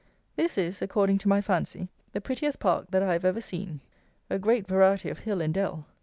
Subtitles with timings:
[0.35, 3.81] This is, according to my fancy, the prettiest park that I have ever seen.
[4.31, 5.85] A great variety of hill and dell.